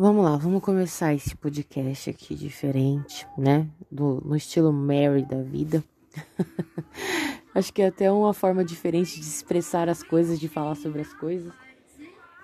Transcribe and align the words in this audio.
Vamos 0.00 0.24
lá, 0.24 0.36
vamos 0.36 0.62
começar 0.62 1.12
esse 1.12 1.34
podcast 1.34 2.10
aqui 2.10 2.32
diferente, 2.32 3.26
né? 3.36 3.68
Do, 3.90 4.22
no 4.24 4.36
estilo 4.36 4.72
Mary 4.72 5.24
da 5.24 5.42
vida. 5.42 5.82
Acho 7.52 7.72
que 7.72 7.82
é 7.82 7.88
até 7.88 8.08
uma 8.08 8.32
forma 8.32 8.64
diferente 8.64 9.18
de 9.18 9.26
expressar 9.26 9.88
as 9.88 10.00
coisas, 10.00 10.38
de 10.38 10.46
falar 10.46 10.76
sobre 10.76 11.00
as 11.00 11.12
coisas. 11.14 11.52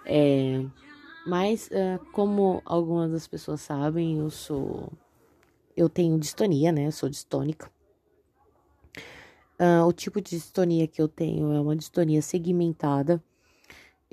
É, 0.04 0.66
mas, 1.24 1.70
é, 1.70 2.00
como 2.10 2.60
algumas 2.64 3.12
das 3.12 3.28
pessoas 3.28 3.60
sabem, 3.60 4.18
eu 4.18 4.30
sou. 4.30 4.92
Eu 5.76 5.88
tenho 5.88 6.18
distonia, 6.18 6.72
né? 6.72 6.88
Eu 6.88 6.92
sou 6.92 7.08
distônica. 7.08 7.70
Uh, 9.60 9.86
o 9.86 9.92
tipo 9.92 10.20
de 10.20 10.30
distonia 10.30 10.88
que 10.88 11.00
eu 11.00 11.06
tenho 11.06 11.52
é 11.52 11.60
uma 11.60 11.76
distonia 11.76 12.20
segmentada 12.20 13.22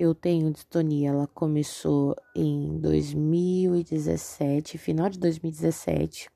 eu 0.02 0.14
tenho 0.16 0.50
distonia, 0.50 1.10
ela 1.10 1.28
começou 1.28 2.16
em 2.34 2.76
2017, 2.80 4.76
final 4.76 5.08
de 5.08 5.16
2017, 5.16 6.28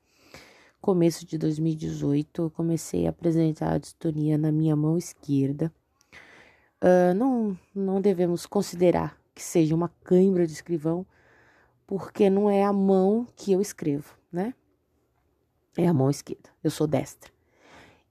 começo 0.79 1.25
de 1.25 1.37
2018, 1.37 2.43
eu 2.43 2.49
comecei 2.49 3.05
a 3.05 3.09
apresentar 3.09 3.73
a 3.73 3.77
distonia 3.77 4.37
na 4.37 4.53
minha 4.53 4.73
mão 4.73 4.97
esquerda. 4.97 5.69
Uh, 6.81 7.13
não, 7.13 7.59
não 7.75 7.99
devemos 7.99 8.45
considerar 8.45 9.19
que 9.35 9.43
seja 9.43 9.75
uma 9.75 9.89
cãibra 10.01 10.47
de 10.47 10.53
escrivão, 10.53 11.05
porque 11.85 12.29
não 12.29 12.49
é 12.49 12.63
a 12.63 12.71
mão 12.71 13.27
que 13.35 13.51
eu 13.51 13.59
escrevo, 13.59 14.17
né? 14.31 14.53
É 15.77 15.85
a 15.85 15.93
mão 15.93 16.09
esquerda. 16.09 16.49
Eu 16.63 16.71
sou 16.71 16.87
destra. 16.87 17.29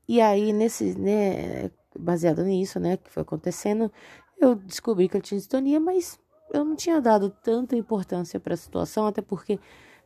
E 0.06 0.20
aí, 0.20 0.52
nesse, 0.52 0.94
né, 0.98 1.70
baseado 1.98 2.44
nisso, 2.44 2.78
né, 2.78 2.98
que 2.98 3.10
foi 3.10 3.22
acontecendo, 3.22 3.90
eu 4.38 4.54
descobri 4.54 5.08
que 5.08 5.16
eu 5.16 5.22
tinha 5.22 5.38
distonia, 5.38 5.80
mas 5.80 6.18
eu 6.52 6.64
não 6.64 6.76
tinha 6.76 7.00
dado 7.00 7.30
tanta 7.42 7.76
importância 7.76 8.38
para 8.38 8.54
a 8.54 8.56
situação, 8.56 9.06
até 9.06 9.20
porque 9.20 9.58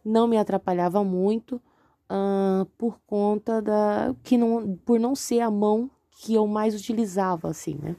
não 0.05 0.27
me 0.27 0.37
atrapalhava 0.37 1.05
muito 1.05 1.57
uh, 2.11 2.65
por 2.79 2.99
conta 3.07 3.61
da 3.61 4.15
que 4.23 4.39
não 4.39 4.77
por 4.85 4.99
não 4.99 5.15
ser 5.15 5.41
a 5.41 5.51
mão 5.51 5.91
que 6.11 6.35
eu 6.35 6.47
mais 6.47 6.75
utilizava 6.75 7.49
assim, 7.49 7.79
né? 7.83 7.97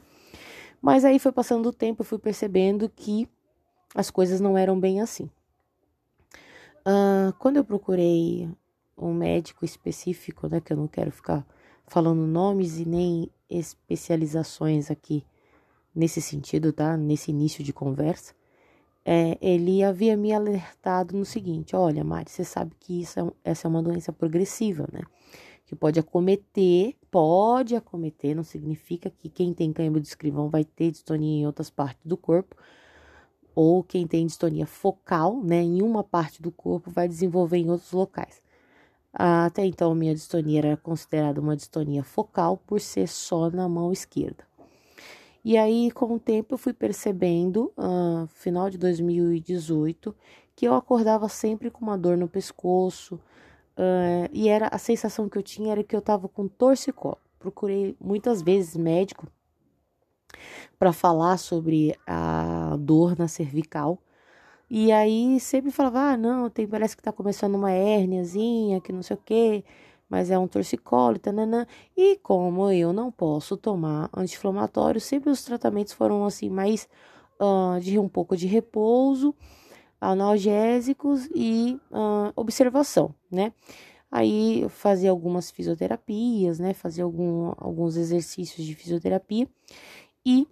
Mas 0.80 1.04
aí 1.04 1.18
foi 1.18 1.30
passando 1.30 1.66
o 1.68 1.72
tempo, 1.72 2.02
eu 2.02 2.06
fui 2.06 2.18
percebendo 2.18 2.88
que 2.88 3.28
as 3.94 4.10
coisas 4.10 4.40
não 4.40 4.58
eram 4.58 4.78
bem 4.78 5.00
assim. 5.00 5.30
Uh, 6.84 7.32
quando 7.38 7.58
eu 7.58 7.64
procurei 7.64 8.50
um 8.96 9.14
médico 9.14 9.64
específico, 9.64 10.48
né, 10.48 10.60
que 10.60 10.72
eu 10.72 10.76
não 10.76 10.88
quero 10.88 11.12
ficar 11.12 11.46
falando 11.86 12.26
nomes 12.26 12.78
e 12.78 12.84
nem 12.84 13.30
especializações 13.48 14.90
aqui 14.90 15.24
nesse 15.94 16.20
sentido, 16.20 16.72
tá? 16.72 16.96
Nesse 16.96 17.30
início 17.30 17.62
de 17.62 17.72
conversa, 17.72 18.34
é, 19.04 19.36
ele 19.40 19.82
havia 19.82 20.16
me 20.16 20.32
alertado 20.32 21.16
no 21.16 21.24
seguinte: 21.24 21.74
olha, 21.74 22.04
Mari, 22.04 22.30
você 22.30 22.44
sabe 22.44 22.74
que 22.78 23.02
isso 23.02 23.18
é, 23.20 23.32
essa 23.44 23.66
é 23.66 23.68
uma 23.68 23.82
doença 23.82 24.12
progressiva, 24.12 24.88
né? 24.92 25.00
Que 25.66 25.74
pode 25.74 25.98
acometer, 25.98 26.96
pode 27.10 27.74
acometer, 27.74 28.36
não 28.36 28.44
significa 28.44 29.10
que 29.10 29.28
quem 29.28 29.54
tem 29.54 29.72
cãibra 29.72 30.00
de 30.00 30.08
escrivão 30.08 30.48
vai 30.48 30.64
ter 30.64 30.90
distonia 30.90 31.42
em 31.42 31.46
outras 31.46 31.70
partes 31.70 32.04
do 32.04 32.16
corpo, 32.16 32.56
ou 33.54 33.82
quem 33.82 34.06
tem 34.06 34.26
distonia 34.26 34.66
focal, 34.66 35.42
né, 35.42 35.62
em 35.62 35.82
uma 35.82 36.02
parte 36.04 36.42
do 36.42 36.50
corpo, 36.50 36.90
vai 36.90 37.08
desenvolver 37.08 37.58
em 37.58 37.70
outros 37.70 37.92
locais. 37.92 38.42
Até 39.12 39.66
então, 39.66 39.94
minha 39.94 40.14
distonia 40.14 40.58
era 40.60 40.76
considerada 40.76 41.40
uma 41.40 41.54
distonia 41.54 42.02
focal 42.02 42.56
por 42.56 42.80
ser 42.80 43.06
só 43.08 43.50
na 43.50 43.68
mão 43.68 43.92
esquerda. 43.92 44.44
E 45.44 45.58
aí, 45.58 45.90
com 45.90 46.14
o 46.14 46.20
tempo, 46.20 46.54
eu 46.54 46.58
fui 46.58 46.72
percebendo, 46.72 47.72
uh, 47.76 48.28
final 48.28 48.70
de 48.70 48.78
2018, 48.78 50.14
que 50.54 50.66
eu 50.66 50.74
acordava 50.74 51.28
sempre 51.28 51.70
com 51.70 51.84
uma 51.84 51.98
dor 51.98 52.16
no 52.16 52.28
pescoço. 52.28 53.16
Uh, 53.76 54.28
e 54.32 54.48
era 54.48 54.68
a 54.68 54.78
sensação 54.78 55.28
que 55.28 55.36
eu 55.36 55.42
tinha 55.42 55.72
era 55.72 55.82
que 55.82 55.96
eu 55.96 56.00
estava 56.00 56.28
com 56.28 56.46
torcicolo. 56.46 57.18
Procurei 57.40 57.96
muitas 58.00 58.40
vezes 58.40 58.76
médico 58.76 59.26
para 60.78 60.92
falar 60.92 61.38
sobre 61.38 61.96
a 62.06 62.76
dor 62.78 63.18
na 63.18 63.26
cervical. 63.26 63.98
E 64.70 64.92
aí 64.92 65.40
sempre 65.40 65.72
falava: 65.72 66.12
ah, 66.12 66.16
não, 66.16 66.48
tem, 66.48 66.68
parece 66.68 66.96
que 66.96 67.02
tá 67.02 67.12
começando 67.12 67.56
uma 67.56 67.72
hérniazinha, 67.72 68.80
que 68.80 68.92
não 68.92 69.02
sei 69.02 69.16
o 69.16 69.20
quê 69.24 69.64
mas 70.12 70.30
é 70.30 70.38
um 70.38 70.46
torcicolo, 70.46 71.18
tananã. 71.18 71.66
E 71.96 72.16
como 72.16 72.70
eu 72.70 72.92
não 72.92 73.10
posso 73.10 73.56
tomar 73.56 74.10
anti-inflamatório, 74.14 75.00
sempre 75.00 75.30
os 75.30 75.42
tratamentos 75.42 75.94
foram 75.94 76.26
assim, 76.26 76.50
mais 76.50 76.86
uh, 77.40 77.80
de 77.80 77.98
um 77.98 78.06
pouco 78.10 78.36
de 78.36 78.46
repouso, 78.46 79.34
analgésicos 79.98 81.30
e 81.34 81.80
uh, 81.90 82.30
observação, 82.36 83.14
né? 83.30 83.54
Aí 84.10 84.66
fazia 84.68 85.10
algumas 85.10 85.50
fisioterapias, 85.50 86.58
né? 86.58 86.74
Fazia 86.74 87.04
algum, 87.04 87.54
alguns 87.56 87.96
exercícios 87.96 88.66
de 88.66 88.74
fisioterapia 88.74 89.48
e 90.26 90.46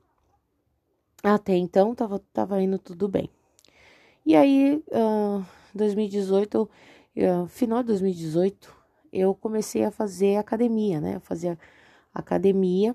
até 1.22 1.54
então 1.54 1.94
tava, 1.94 2.18
tava 2.32 2.62
indo 2.62 2.78
tudo 2.78 3.06
bem. 3.08 3.28
E 4.24 4.34
aí, 4.34 4.82
uh, 4.88 5.44
2018, 5.74 6.62
uh, 6.62 7.46
final 7.46 7.82
de 7.82 7.88
2018, 7.88 8.79
eu 9.12 9.34
comecei 9.34 9.84
a 9.84 9.90
fazer 9.90 10.36
academia, 10.36 11.00
né? 11.00 11.16
Eu 11.16 11.20
fazia 11.20 11.58
academia 12.14 12.94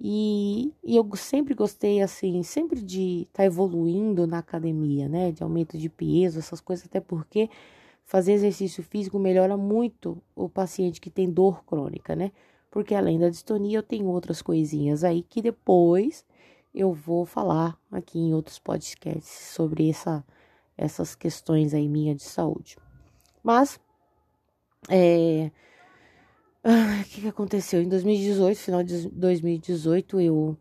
e, 0.00 0.74
e, 0.82 0.96
eu 0.96 1.08
sempre 1.16 1.54
gostei, 1.54 2.02
assim, 2.02 2.42
sempre 2.42 2.82
de 2.82 3.22
estar 3.22 3.42
tá 3.42 3.44
evoluindo 3.44 4.26
na 4.26 4.38
academia, 4.38 5.08
né? 5.08 5.32
De 5.32 5.42
aumento 5.42 5.78
de 5.78 5.88
peso, 5.88 6.38
essas 6.38 6.60
coisas, 6.60 6.86
até 6.86 7.00
porque 7.00 7.48
fazer 8.04 8.32
exercício 8.32 8.82
físico 8.82 9.18
melhora 9.18 9.56
muito 9.56 10.22
o 10.34 10.48
paciente 10.48 11.00
que 11.00 11.10
tem 11.10 11.30
dor 11.30 11.64
crônica, 11.64 12.14
né? 12.16 12.32
Porque 12.70 12.94
além 12.94 13.18
da 13.18 13.28
distonia, 13.28 13.78
eu 13.78 13.82
tenho 13.82 14.06
outras 14.08 14.42
coisinhas 14.42 15.04
aí 15.04 15.22
que 15.22 15.40
depois 15.40 16.24
eu 16.74 16.92
vou 16.92 17.24
falar 17.24 17.78
aqui 17.90 18.18
em 18.18 18.34
outros 18.34 18.58
podcasts 18.58 19.54
sobre 19.54 19.88
essa, 19.88 20.24
essas 20.76 21.14
questões 21.14 21.72
aí 21.72 21.88
minha 21.88 22.14
de 22.14 22.24
saúde. 22.24 22.76
Mas 23.42 23.78
é... 24.88 25.50
Ah, 26.62 27.02
o 27.02 27.04
que, 27.04 27.20
que 27.20 27.28
aconteceu? 27.28 27.82
Em 27.82 27.88
2018, 27.88 28.58
final 28.58 28.82
de 28.82 29.08
2018, 29.10 30.20
eu 30.20 30.56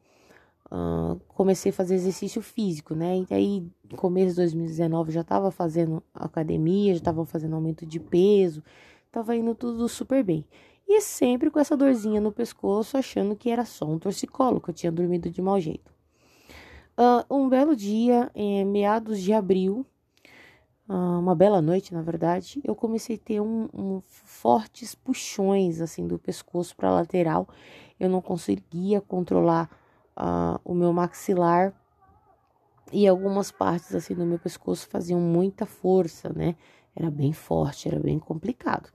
uh, 0.70 1.20
comecei 1.30 1.70
a 1.72 1.74
fazer 1.74 1.96
exercício 1.96 2.42
físico, 2.42 2.94
né? 2.94 3.26
E 3.30 3.34
aí, 3.34 3.68
começo 3.96 4.32
de 4.32 4.36
2019, 4.36 5.12
já 5.14 5.22
estava 5.22 5.50
fazendo 5.50 6.04
academia, 6.14 6.94
já 6.94 6.98
estava 6.98 7.26
fazendo 7.26 7.56
aumento 7.56 7.86
de 7.86 8.00
peso, 8.00 8.62
estava 9.06 9.36
indo 9.36 9.56
tudo 9.56 9.88
super 9.88 10.24
bem. 10.24 10.46
E 10.86 11.00
sempre 11.00 11.50
com 11.50 11.60
essa 11.60 11.78
dorzinha 11.78 12.20
no 12.20 12.32
pescoço, 12.32 12.98
achando 12.98 13.36
que 13.36 13.50
era 13.50 13.64
só 13.64 13.86
um 13.86 13.98
torcicolo, 13.98 14.60
que 14.60 14.70
eu 14.70 14.74
tinha 14.74 14.92
dormido 14.92 15.30
de 15.30 15.42
mau 15.42 15.60
jeito. 15.60 15.94
Uh, 16.98 17.34
um 17.34 17.48
belo 17.48 17.76
dia, 17.76 18.30
em 18.36 18.66
meados 18.66 19.22
de 19.22 19.32
abril, 19.32 19.86
ah, 19.86 19.93
uma 20.88 21.34
bela 21.34 21.62
noite, 21.62 21.94
na 21.94 22.02
verdade, 22.02 22.62
eu 22.64 22.76
comecei 22.76 23.16
a 23.16 23.20
ter 23.20 23.40
um, 23.40 23.70
um 23.74 24.02
fortes 24.06 24.94
puxões 24.94 25.80
assim 25.80 26.06
do 26.06 26.20
pescoço 26.20 26.76
para 26.76 26.92
lateral. 26.92 27.48
Eu 28.00 28.10
não 28.10 28.22
conseguia 28.22 29.00
controlar 29.00 29.70
uh, 30.18 30.60
o 30.64 30.74
meu 30.74 30.92
maxilar 30.92 31.74
e 32.92 33.08
algumas 33.08 33.52
partes 33.52 33.96
assim 33.96 34.14
do 34.14 34.26
meu 34.26 34.38
pescoço 34.38 34.88
faziam 34.88 35.20
muita 35.20 35.66
força, 35.66 36.30
né? 36.34 36.56
Era 36.96 37.10
bem 37.10 37.34
forte, 37.34 37.88
era 37.88 38.00
bem 38.00 38.20
complicado. 38.20 38.92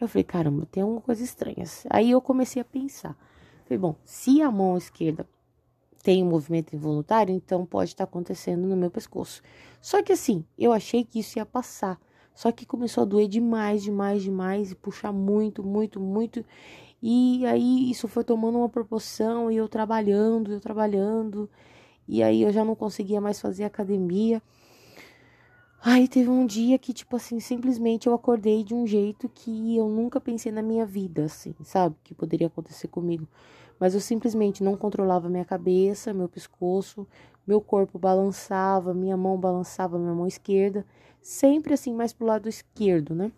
Eu 0.00 0.08
falei, 0.08 0.24
caramba, 0.24 0.66
tem 0.66 0.82
alguma 0.82 1.00
coisa 1.00 1.22
estranha. 1.22 1.64
Aí 1.90 2.10
eu 2.10 2.20
comecei 2.20 2.62
a 2.62 2.64
pensar. 2.64 3.16
Falei, 3.64 3.78
bom, 3.78 3.94
se 4.04 4.40
a 4.42 4.50
mão 4.50 4.76
esquerda 4.76 5.26
tem 6.02 6.22
um 6.22 6.26
movimento 6.26 6.74
involuntário, 6.74 7.34
então 7.34 7.64
pode 7.64 7.90
estar 7.90 8.04
acontecendo 8.04 8.66
no 8.66 8.76
meu 8.76 8.90
pescoço. 8.90 9.40
Só 9.80 10.02
que 10.02 10.12
assim, 10.12 10.44
eu 10.58 10.72
achei 10.72 11.04
que 11.04 11.20
isso 11.20 11.38
ia 11.38 11.46
passar. 11.46 11.98
Só 12.34 12.50
que 12.50 12.66
começou 12.66 13.02
a 13.02 13.04
doer 13.04 13.28
demais, 13.28 13.82
demais, 13.82 14.22
demais, 14.22 14.72
e 14.72 14.74
puxar 14.74 15.12
muito, 15.12 15.62
muito, 15.62 16.00
muito. 16.00 16.44
E 17.00 17.46
aí 17.46 17.90
isso 17.90 18.08
foi 18.08 18.24
tomando 18.24 18.58
uma 18.58 18.68
proporção, 18.68 19.50
e 19.50 19.56
eu 19.56 19.68
trabalhando, 19.68 20.52
eu 20.52 20.60
trabalhando. 20.60 21.48
E 22.08 22.22
aí 22.22 22.42
eu 22.42 22.52
já 22.52 22.64
não 22.64 22.74
conseguia 22.74 23.20
mais 23.20 23.40
fazer 23.40 23.64
academia. 23.64 24.42
Aí 25.84 26.06
teve 26.08 26.30
um 26.30 26.46
dia 26.46 26.78
que, 26.78 26.92
tipo 26.92 27.16
assim, 27.16 27.40
simplesmente 27.40 28.06
eu 28.06 28.14
acordei 28.14 28.62
de 28.64 28.72
um 28.72 28.86
jeito 28.86 29.28
que 29.28 29.76
eu 29.76 29.88
nunca 29.88 30.20
pensei 30.20 30.52
na 30.52 30.62
minha 30.62 30.86
vida, 30.86 31.24
assim, 31.24 31.54
sabe? 31.64 31.96
Que 32.04 32.14
poderia 32.14 32.46
acontecer 32.46 32.88
comigo 32.88 33.26
mas 33.82 33.94
eu 33.94 34.00
simplesmente 34.00 34.62
não 34.62 34.76
controlava 34.76 35.28
minha 35.28 35.44
cabeça, 35.44 36.14
meu 36.14 36.28
pescoço, 36.28 37.04
meu 37.44 37.60
corpo 37.60 37.98
balançava, 37.98 38.94
minha 38.94 39.16
mão 39.16 39.36
balançava, 39.36 39.98
minha 39.98 40.14
mão 40.14 40.24
esquerda, 40.24 40.86
sempre 41.20 41.74
assim 41.74 41.92
mais 41.92 42.12
pro 42.12 42.24
lado 42.24 42.48
esquerdo, 42.48 43.12
né? 43.12 43.32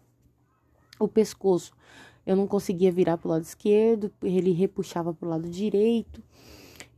O 1.00 1.08
pescoço 1.08 1.74
eu 2.26 2.36
não 2.36 2.46
conseguia 2.46 2.92
virar 2.92 3.16
pro 3.16 3.30
lado 3.30 3.42
esquerdo, 3.42 4.12
ele 4.22 4.52
repuxava 4.52 5.14
pro 5.14 5.30
lado 5.30 5.48
direito. 5.48 6.22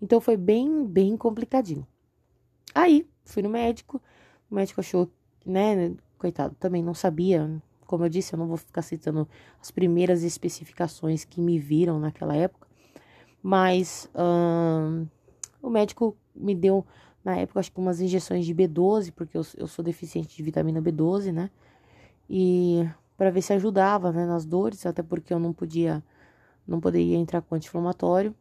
Então 0.03 0.21
foi 0.21 0.37
bem, 0.37 0.85
bem 0.85 1.17
complicadinho. 1.17 1.87
Aí, 2.75 3.07
fui 3.25 3.45
no 3.45 3.49
médico, 3.49 4.03
o 4.51 4.57
médico 4.57 4.81
achou, 4.81 5.09
né, 5.45 5.95
coitado, 6.19 6.57
também 6.59 6.83
não 6.83 6.95
sabia. 6.95 7.63
Como 7.87 8.05
eu 8.05 8.09
disse, 8.09 8.35
eu 8.35 8.41
não 8.41 8.49
vou 8.49 8.57
ficar 8.57 8.83
citando 8.83 9.29
as 9.63 9.71
primeiras 9.71 10.25
especificações 10.25 11.25
que 11.25 11.41
me 11.41 11.61
viram 11.61 12.01
naquela 12.01 12.35
época, 12.35 12.66
mas 13.47 14.11
o 15.63 15.71
médico 15.71 16.17
me 16.35 16.53
deu, 16.53 16.85
na 17.25 17.37
época, 17.37 17.61
acho 17.61 17.71
que 17.71 17.79
umas 17.79 18.01
injeções 18.01 18.45
de 18.45 18.53
B12, 18.53 19.13
porque 19.13 19.39
eu, 19.39 19.47
eu 19.57 19.69
sou 19.69 19.85
deficiente 19.85 20.37
de 20.37 20.43
vitamina 20.43 20.83
B12, 20.83 21.31
né? 21.31 21.49
E 22.29 22.85
para 23.17 23.31
ver 23.31 23.43
se 23.43 23.53
ajudava, 23.53 24.11
né, 24.11 24.27
nas 24.27 24.45
dores, 24.45 24.85
até 24.85 25.01
porque 25.01 25.33
eu 25.33 25.39
não 25.39 25.53
podia, 25.53 26.03
não 26.67 26.81
poderia 26.81 27.17
entrar 27.17 27.41
com 27.41 27.55
anti-inflamatório. 27.55 28.35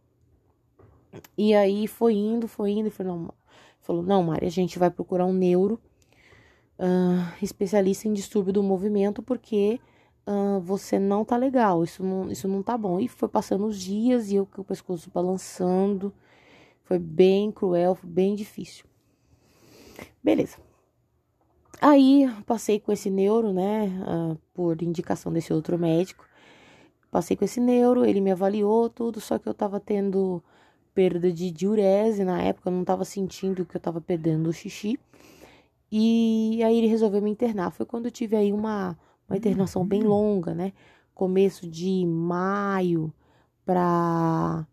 E 1.38 1.54
aí 1.54 1.86
foi 1.86 2.16
indo, 2.16 2.48
foi 2.48 2.72
indo, 2.72 2.88
e 2.88 2.90
falou, 2.90 3.16
não, 3.16 3.34
falou, 3.82 4.02
não, 4.02 4.24
Mari, 4.24 4.48
a 4.48 4.50
gente 4.50 4.80
vai 4.80 4.90
procurar 4.90 5.28
um 5.28 5.34
neuro 5.34 5.80
uh, 6.80 7.44
especialista 7.44 8.08
em 8.08 8.14
distúrbio 8.14 8.52
do 8.52 8.64
movimento, 8.64 9.22
porque 9.22 9.80
você 10.64 10.98
não 10.98 11.24
tá 11.24 11.38
legal, 11.38 11.84
isso 11.84 12.04
não, 12.04 12.32
isso 12.32 12.48
não 12.48 12.64
tá 12.64 12.78
bom. 12.78 13.00
E 13.00 13.08
foi 13.08 13.30
passando 13.30 13.66
os 13.66 13.80
dias 13.80 14.32
e 14.32 14.36
eu 14.36 14.46
com 14.46 14.62
o 14.62 14.66
pescoço 14.66 15.10
balançando, 15.14 16.14
foi 16.84 17.00
bem 17.00 17.52
cruel, 17.52 17.96
foi 17.96 18.10
bem 18.10 18.36
difícil. 18.36 18.86
Beleza. 20.24 20.58
Aí 21.82 22.28
passei 22.46 22.80
com 22.80 22.92
esse 22.92 23.10
neuro, 23.10 23.54
né, 23.54 23.88
uh, 24.08 24.38
por 24.54 24.82
indicação 24.82 25.32
desse 25.32 25.54
outro 25.54 25.78
médico. 25.78 26.26
Passei 27.12 27.38
com 27.38 27.46
esse 27.46 27.60
neuro, 27.60 28.06
ele 28.06 28.22
me 28.22 28.32
avaliou 28.32 28.90
tudo, 28.90 29.22
só 29.22 29.38
que 29.38 29.48
eu 29.48 29.54
tava 29.54 29.80
tendo 29.80 30.44
perda 30.94 31.32
de 31.32 31.52
diurese 31.52 32.24
na 32.24 32.42
época, 32.42 32.70
eu 32.70 32.74
não 32.74 32.84
tava 32.86 33.06
sentindo 33.06 33.66
que 33.66 33.76
eu 33.78 33.82
tava 33.82 34.02
perdendo 34.02 34.48
o 34.50 34.54
xixi. 34.54 35.00
E 35.92 36.62
aí 36.64 36.78
ele 36.78 36.88
resolveu 36.88 37.22
me 37.22 37.30
internar. 37.30 37.72
Foi 37.72 37.86
quando 37.86 38.06
eu 38.06 38.12
tive 38.12 38.36
aí 38.36 38.52
uma, 38.52 38.98
uma 39.28 39.38
internação 39.38 39.86
bem 39.86 40.04
longa, 40.04 40.54
né? 40.54 40.74
Começo 41.14 41.68
de 41.68 42.06
maio 42.06 43.14
pra. 43.66 44.68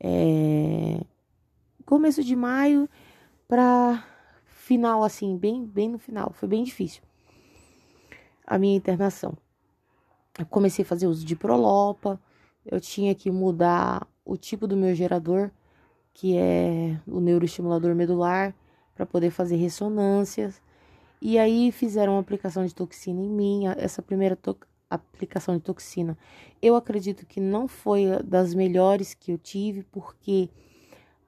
É, 0.00 1.00
começo 1.84 2.22
de 2.22 2.36
maio 2.36 2.88
pra 3.46 4.04
final, 4.44 5.02
assim, 5.02 5.36
bem, 5.36 5.64
bem 5.64 5.88
no 5.88 5.98
final. 5.98 6.32
Foi 6.34 6.48
bem 6.48 6.62
difícil 6.62 7.02
a 8.48 8.58
minha 8.58 8.74
internação. 8.74 9.36
Eu 10.38 10.46
comecei 10.46 10.82
a 10.82 10.86
fazer 10.86 11.06
uso 11.06 11.24
de 11.24 11.36
Prolopa. 11.36 12.18
Eu 12.64 12.80
tinha 12.80 13.14
que 13.14 13.30
mudar 13.30 14.06
o 14.24 14.36
tipo 14.36 14.66
do 14.66 14.76
meu 14.76 14.94
gerador, 14.94 15.50
que 16.14 16.36
é 16.36 16.98
o 17.06 17.20
neuroestimulador 17.20 17.94
medular 17.94 18.54
para 18.94 19.04
poder 19.04 19.30
fazer 19.30 19.56
ressonâncias. 19.56 20.62
E 21.20 21.38
aí 21.38 21.72
fizeram 21.72 22.14
uma 22.14 22.20
aplicação 22.20 22.64
de 22.64 22.74
toxina 22.74 23.20
em 23.20 23.28
mim. 23.28 23.66
Essa 23.76 24.00
primeira 24.02 24.38
aplicação 24.90 25.56
de 25.56 25.62
toxina, 25.62 26.16
eu 26.62 26.74
acredito 26.74 27.26
que 27.26 27.40
não 27.40 27.68
foi 27.68 28.06
das 28.24 28.54
melhores 28.54 29.14
que 29.14 29.32
eu 29.32 29.38
tive, 29.38 29.82
porque 29.84 30.48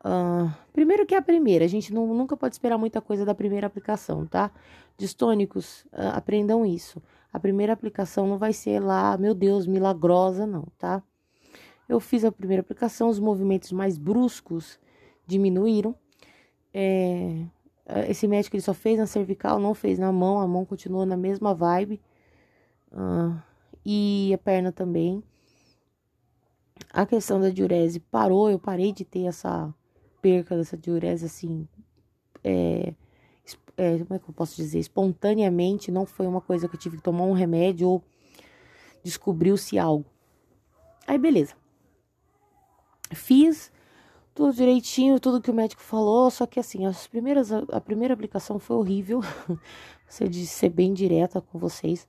uh, 0.04 0.50
primeiro 0.72 1.04
que 1.04 1.14
é 1.14 1.18
a 1.18 1.22
primeira, 1.22 1.64
a 1.64 1.68
gente 1.68 1.92
não, 1.92 2.06
nunca 2.14 2.36
pode 2.36 2.54
esperar 2.54 2.78
muita 2.78 3.00
coisa 3.00 3.24
da 3.24 3.34
primeira 3.34 3.66
aplicação, 3.66 4.26
tá? 4.26 4.50
Distônicos, 4.96 5.84
uh, 5.92 6.14
aprendam 6.14 6.64
isso. 6.64 7.02
A 7.32 7.38
primeira 7.38 7.72
aplicação 7.72 8.26
não 8.26 8.38
vai 8.38 8.52
ser 8.52 8.80
lá, 8.80 9.16
meu 9.18 9.34
Deus, 9.34 9.66
milagrosa, 9.66 10.46
não, 10.46 10.66
tá? 10.78 11.02
Eu 11.88 12.00
fiz 12.00 12.24
a 12.24 12.32
primeira 12.32 12.60
aplicação, 12.60 13.08
os 13.08 13.18
movimentos 13.18 13.72
mais 13.72 13.98
bruscos 13.98 14.78
diminuíram. 15.26 15.94
É, 16.72 17.44
esse 18.08 18.26
médico 18.28 18.56
ele 18.56 18.62
só 18.62 18.74
fez 18.74 18.98
na 18.98 19.06
cervical, 19.06 19.58
não 19.58 19.74
fez 19.74 19.98
na 19.98 20.12
mão, 20.12 20.38
a 20.38 20.46
mão 20.46 20.64
continuou 20.64 21.04
na 21.06 21.16
mesma 21.16 21.54
vibe. 21.54 22.00
Uh, 22.92 23.40
e 23.84 24.32
a 24.34 24.38
perna 24.38 24.72
também. 24.72 25.22
A 26.92 27.06
questão 27.06 27.40
da 27.40 27.50
diurese 27.50 28.00
parou, 28.00 28.50
eu 28.50 28.58
parei 28.58 28.92
de 28.92 29.04
ter 29.04 29.24
essa 29.24 29.72
perca 30.20 30.56
dessa 30.56 30.76
diurese 30.76 31.26
assim. 31.26 31.68
É, 32.42 32.94
é, 33.76 33.98
como 33.98 34.14
é 34.14 34.18
que 34.18 34.28
eu 34.28 34.34
posso 34.34 34.56
dizer? 34.56 34.78
Espontaneamente, 34.78 35.90
não 35.90 36.04
foi 36.04 36.26
uma 36.26 36.40
coisa 36.40 36.68
que 36.68 36.74
eu 36.74 36.80
tive 36.80 36.96
que 36.96 37.02
tomar 37.02 37.24
um 37.24 37.32
remédio 37.32 37.88
ou 37.88 38.04
descobriu-se 39.02 39.78
algo. 39.78 40.04
Aí, 41.06 41.18
beleza. 41.18 41.54
Fiz 43.12 43.72
tudo 44.34 44.54
direitinho, 44.54 45.18
tudo 45.20 45.40
que 45.40 45.50
o 45.50 45.54
médico 45.54 45.82
falou, 45.82 46.30
só 46.30 46.46
que 46.46 46.60
assim, 46.60 46.86
as 46.86 47.06
primeiras, 47.06 47.50
a 47.52 47.80
primeira 47.80 48.14
aplicação 48.14 48.58
foi 48.58 48.76
horrível, 48.76 49.20
você 50.08 50.28
de 50.28 50.46
ser 50.46 50.68
bem 50.70 50.92
direta 50.92 51.40
com 51.40 51.58
vocês, 51.58 52.06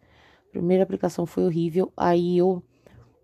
a 0.48 0.52
primeira 0.52 0.84
aplicação 0.84 1.26
foi 1.26 1.46
horrível, 1.46 1.92
aí 1.96 2.38
eu, 2.38 2.64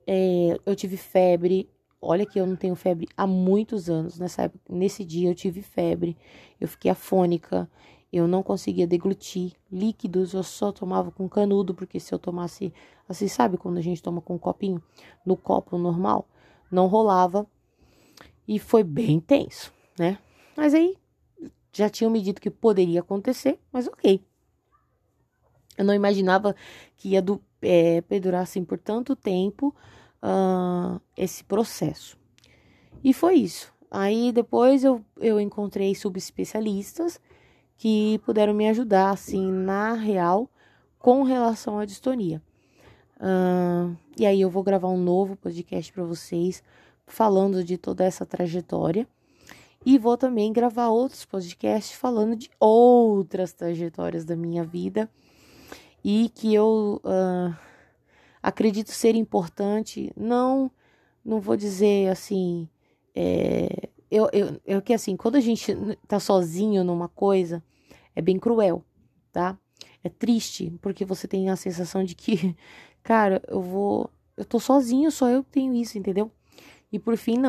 é, 0.06 0.58
eu 0.66 0.76
tive 0.76 0.98
febre, 0.98 1.70
olha 2.02 2.26
que 2.26 2.40
eu 2.40 2.46
não 2.46 2.56
tenho 2.56 2.76
febre 2.76 3.08
há 3.16 3.28
muitos 3.28 3.90
anos, 3.90 4.20
nessa 4.20 4.44
época, 4.44 4.64
nesse 4.70 5.06
dia 5.06 5.30
eu 5.30 5.36
tive 5.36 5.62
febre, 5.62 6.18
eu 6.60 6.68
fiquei 6.68 6.90
afônica, 6.90 7.70
eu 8.12 8.28
não 8.28 8.42
conseguia 8.42 8.88
deglutir 8.88 9.54
líquidos, 9.72 10.34
eu 10.34 10.44
só 10.44 10.72
tomava 10.72 11.12
com 11.12 11.28
canudo, 11.28 11.74
porque 11.74 12.00
se 12.00 12.14
eu 12.14 12.18
tomasse, 12.18 12.74
assim, 13.08 13.28
sabe 13.28 13.58
quando 13.58 13.78
a 13.78 13.82
gente 13.82 14.02
toma 14.02 14.22
com 14.22 14.36
um 14.36 14.40
copinho, 14.40 14.82
no 15.26 15.36
copo 15.36 15.78
normal, 15.78 16.28
não 16.72 16.88
rolava, 16.88 17.46
e 18.48 18.60
foi 18.60 18.84
bem 18.84 19.20
tenso, 19.20 19.74
né? 19.98 20.18
Mas 20.56 20.74
aí 20.74 20.96
já 21.72 21.90
tinham 21.90 22.10
me 22.10 22.22
dito 22.22 22.42
que 22.42 22.50
poderia 22.50 23.02
acontecer, 23.02 23.60
mas 23.72 23.88
ok. 23.88 24.24
Eu 25.78 25.86
não 25.86 25.94
imaginava 25.94 26.56
que 26.96 27.10
ia 27.10 27.22
do, 27.22 27.42
é, 27.62 28.02
perdurar 28.02 28.42
assim 28.42 28.64
por 28.64 28.80
tanto 28.80 29.16
tempo 29.16 29.76
uh, 30.24 31.00
esse 31.16 31.44
processo. 31.44 32.18
E 33.04 33.14
foi 33.14 33.36
isso. 33.36 33.72
Aí 33.92 34.32
depois 34.32 34.84
eu, 34.84 35.04
eu 35.18 35.40
encontrei 35.40 35.94
subespecialistas 35.94 37.20
que 37.78 38.20
puderam 38.26 38.54
me 38.54 38.68
ajudar, 38.68 39.12
assim, 39.12 39.52
na 39.52 39.94
real, 39.94 40.50
com 40.98 41.22
relação 41.24 41.78
à 41.78 41.86
distonia. 41.86 42.42
Uh, 43.18 43.96
e 44.18 44.26
aí 44.26 44.42
eu 44.42 44.50
vou 44.50 44.64
gravar 44.64 44.90
um 44.90 44.98
novo 44.98 45.36
podcast 45.36 45.92
para 45.94 46.04
vocês 46.04 46.64
falando 47.08 47.64
de 47.64 47.78
toda 47.78 48.04
essa 48.04 48.26
trajetória. 48.26 49.08
E 49.86 49.98
vou 49.98 50.18
também 50.18 50.52
gravar 50.52 50.90
outros 50.90 51.24
podcasts 51.24 51.98
falando 51.98 52.36
de 52.36 52.50
outras 52.60 53.54
trajetórias 53.54 54.26
da 54.26 54.36
minha 54.36 54.64
vida 54.64 55.10
e 56.04 56.30
que 56.30 56.54
eu 56.54 57.02
uh, 57.04 57.56
acredito 58.44 58.92
ser 58.92 59.16
importante. 59.16 60.12
Não, 60.16 60.70
não 61.24 61.40
vou 61.40 61.56
dizer 61.56 62.10
assim. 62.10 62.68
É, 63.16 63.90
eu, 64.12 64.30
eu, 64.34 64.62
eu 64.66 64.82
que 64.82 64.94
assim, 64.94 65.16
quando 65.16 65.36
a 65.36 65.40
gente 65.40 65.74
tá 66.08 66.20
sozinho 66.20 66.84
numa 66.84 67.08
coisa, 67.08 67.64
é 68.16 68.22
bem 68.22 68.38
cruel, 68.38 68.84
tá? 69.32 69.58
É 70.04 70.10
triste, 70.10 70.72
porque 70.82 71.06
você 71.06 71.28
tem 71.28 71.50
a 71.50 71.56
sensação 71.56 72.04
de 72.04 72.16
que, 72.16 72.56
cara, 73.04 73.42
eu 73.48 73.62
vou. 73.62 74.10
Eu 74.36 74.46
tô 74.46 74.60
sozinho, 74.60 75.10
só 75.12 75.30
eu 75.30 75.44
tenho 75.44 75.74
isso, 75.74 75.98
entendeu? 75.98 76.32
E 76.92 77.00
por 77.00 77.18
fim, 77.18 77.38
não. 77.38 77.46